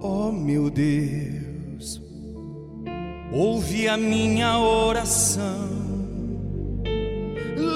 [0.00, 2.00] Oh meu Deus,
[3.32, 5.68] ouve a minha oração,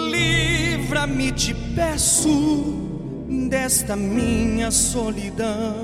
[0.09, 2.79] livra-me, te peço,
[3.51, 5.75] desta minha solidão.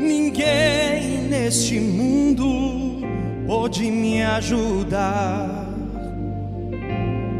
[0.00, 3.06] Ninguém neste mundo
[3.46, 5.64] pode me ajudar.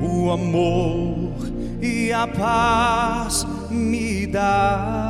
[0.00, 1.50] O amor
[1.82, 5.05] e a paz me dá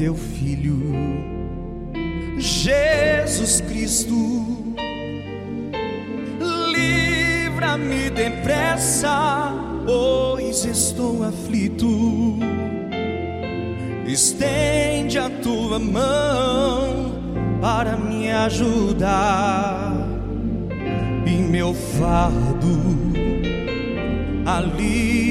[0.00, 0.80] teu filho,
[2.38, 4.16] Jesus Cristo.
[6.72, 9.52] Livra-me depressa,
[9.84, 12.38] pois estou aflito.
[14.06, 17.12] Estende a tua mão
[17.60, 19.92] para me ajudar
[21.26, 22.80] e meu fardo
[24.46, 25.30] aliviar.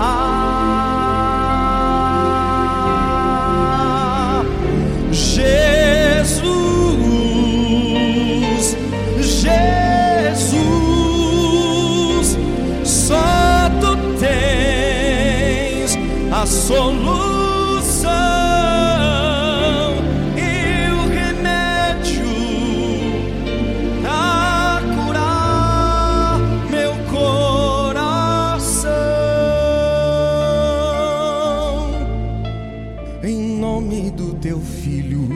[33.41, 35.27] nome do teu filho,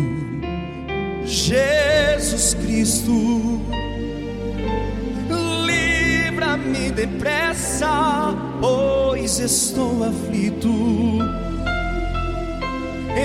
[1.25, 3.61] Jesus Cristo,
[5.65, 10.69] livra-me depressa pois estou aflito.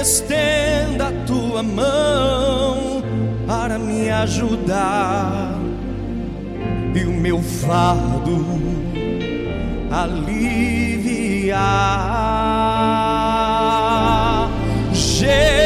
[0.01, 3.03] Estenda a tua mão
[3.47, 5.59] para me ajudar
[6.95, 8.45] e o meu fardo
[9.91, 11.51] aliviar.
[15.21, 15.60] Jesus,